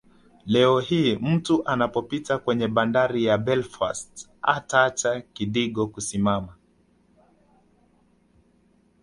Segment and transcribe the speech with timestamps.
[0.45, 6.55] Leo hii mtu anapopita kwenye bandari ya Belfast hataacha kidigo kusimama